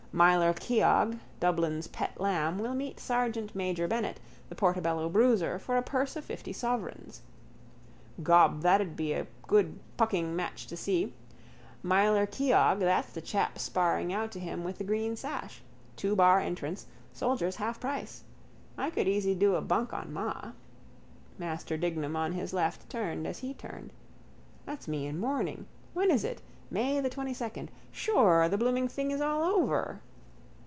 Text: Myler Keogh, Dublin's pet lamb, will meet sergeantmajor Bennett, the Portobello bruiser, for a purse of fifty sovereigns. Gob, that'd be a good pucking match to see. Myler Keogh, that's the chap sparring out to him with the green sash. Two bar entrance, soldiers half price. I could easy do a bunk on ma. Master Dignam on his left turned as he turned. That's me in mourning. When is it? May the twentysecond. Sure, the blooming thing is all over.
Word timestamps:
Myler 0.13 0.51
Keogh, 0.53 1.19
Dublin's 1.39 1.87
pet 1.87 2.19
lamb, 2.19 2.59
will 2.59 2.73
meet 2.75 2.97
sergeantmajor 2.97 3.87
Bennett, 3.87 4.19
the 4.49 4.55
Portobello 4.55 5.07
bruiser, 5.07 5.57
for 5.57 5.77
a 5.77 5.81
purse 5.81 6.17
of 6.17 6.25
fifty 6.25 6.51
sovereigns. 6.51 7.21
Gob, 8.21 8.61
that'd 8.61 8.97
be 8.97 9.13
a 9.13 9.25
good 9.43 9.79
pucking 9.95 10.35
match 10.35 10.67
to 10.67 10.75
see. 10.75 11.13
Myler 11.81 12.25
Keogh, 12.25 12.75
that's 12.79 13.13
the 13.13 13.21
chap 13.21 13.57
sparring 13.57 14.11
out 14.11 14.33
to 14.33 14.39
him 14.41 14.65
with 14.65 14.79
the 14.79 14.83
green 14.83 15.15
sash. 15.15 15.61
Two 15.95 16.13
bar 16.13 16.41
entrance, 16.41 16.87
soldiers 17.13 17.55
half 17.55 17.79
price. 17.79 18.25
I 18.77 18.89
could 18.89 19.07
easy 19.07 19.33
do 19.33 19.55
a 19.55 19.61
bunk 19.61 19.93
on 19.93 20.11
ma. 20.11 20.51
Master 21.39 21.77
Dignam 21.77 22.17
on 22.17 22.33
his 22.33 22.51
left 22.51 22.89
turned 22.89 23.25
as 23.25 23.39
he 23.39 23.53
turned. 23.53 23.93
That's 24.65 24.89
me 24.89 25.05
in 25.07 25.17
mourning. 25.17 25.67
When 25.93 26.11
is 26.11 26.25
it? 26.25 26.41
May 26.73 27.01
the 27.01 27.09
twentysecond. 27.09 27.67
Sure, 27.91 28.47
the 28.47 28.57
blooming 28.57 28.87
thing 28.87 29.11
is 29.11 29.19
all 29.19 29.43
over. 29.43 29.99